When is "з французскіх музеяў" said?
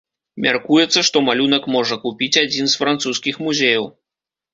2.73-3.85